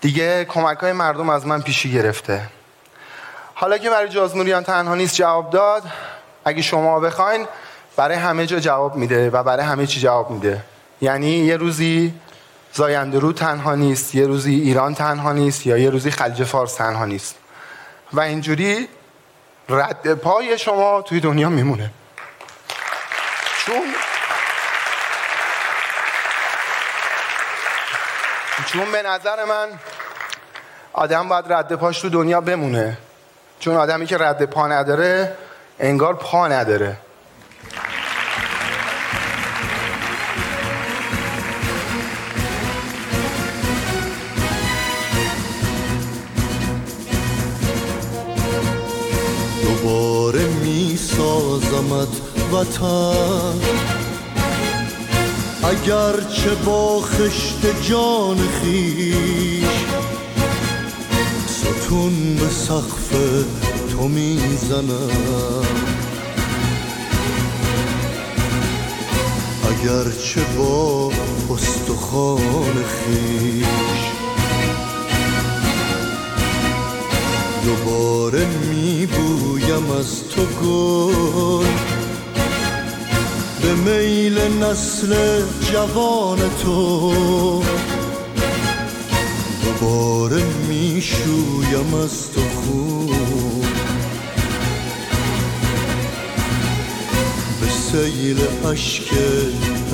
دیگه 0.00 0.44
کمک 0.44 0.78
های 0.78 0.92
مردم 0.92 1.28
از 1.28 1.46
من 1.46 1.62
پیشی 1.62 1.92
گرفته. 1.92 2.42
حالا 3.54 3.78
که 3.78 3.90
برای 3.90 4.08
جازموریان 4.08 4.62
تنها 4.62 4.94
نیست 4.94 5.14
جواب 5.14 5.50
داد 5.50 5.82
اگه 6.44 6.62
شما 6.62 7.00
بخواین 7.00 7.46
برای 7.96 8.16
همه 8.16 8.46
جا 8.46 8.60
جواب 8.60 8.96
میده 8.96 9.30
و 9.30 9.42
برای 9.42 9.66
همه 9.66 9.86
چی 9.86 10.00
جواب 10.00 10.30
میده. 10.30 10.64
یعنی 11.00 11.30
یه 11.30 11.56
روزی 11.56 12.14
زاینده 12.76 13.18
رو 13.18 13.32
تنها 13.32 13.74
نیست 13.74 14.14
یه 14.14 14.26
روزی 14.26 14.54
ایران 14.54 14.94
تنها 14.94 15.32
نیست 15.32 15.66
یا 15.66 15.78
یه 15.78 15.90
روزی 15.90 16.10
خلیج 16.10 16.44
فارس 16.44 16.74
تنها 16.74 17.04
نیست. 17.04 17.36
و 18.12 18.20
اینجوری 18.20 18.88
رد 19.68 20.14
پای 20.14 20.58
شما 20.58 21.02
توی 21.02 21.20
دنیا 21.20 21.48
میمونه. 21.48 21.90
چون 23.66 23.82
چون 28.66 28.92
به 28.92 29.02
نظر 29.02 29.44
من 29.44 29.68
آدم 30.92 31.28
باید 31.28 31.52
رد 31.52 31.72
پاش 31.72 32.00
تو 32.00 32.08
دنیا 32.08 32.40
بمونه. 32.40 32.98
چون 33.60 33.76
آدمی 33.76 34.06
که 34.06 34.18
رد 34.18 34.44
پا 34.44 34.66
نداره 34.66 35.36
انگار 35.78 36.14
پا 36.14 36.48
نداره. 36.48 36.96
سازمت 51.88 52.08
وطن. 52.52 53.60
اگرچه 55.62 56.54
با 56.64 57.00
خشت 57.00 57.88
جان 57.88 58.36
خیش 58.62 59.86
ستون 61.46 62.34
به 62.34 62.48
سقف 62.48 63.10
تو 63.92 64.08
می‌زنم. 64.08 65.66
اگرچه 69.70 70.40
با 70.58 71.12
استخوان 71.50 72.74
خیش 72.74 74.15
دوباره 77.66 78.46
میبویم 78.46 79.90
از 79.90 80.28
تو 80.28 80.42
گل. 80.42 81.66
به 83.62 83.74
میل 83.74 84.38
نسل 84.38 85.42
جوان 85.72 86.38
تو. 86.62 87.62
دوباره 89.64 90.42
می‌شویم 90.68 91.94
از 92.04 92.32
تو 92.32 92.40
خون. 92.40 93.66
به 97.60 97.68
سیل 97.92 98.38
عشق 98.72 99.04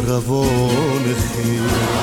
روان 0.07 1.05
خیش. 1.15 2.03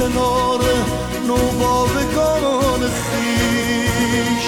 کنار 0.00 0.60
نوباوگان 1.26 2.80
خیش 2.80 4.44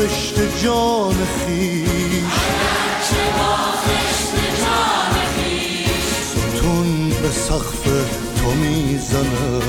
با 0.00 0.06
خشت 0.06 0.64
جان 0.64 1.14
خیش. 1.14 1.86
ستون 6.22 7.08
به 7.08 7.30
سقف 7.30 7.82
تو 8.36 8.50
می‌زنم. 8.50 9.62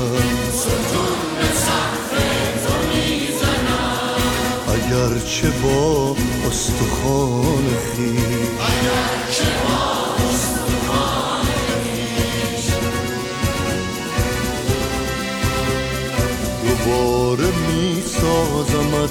اگرچه 4.68 5.50
با 5.62 6.16
استخوان 6.48 7.64
خیش. 7.96 8.62
دوباره 16.62 17.46
می 17.68 18.02
سازمت 18.02 19.10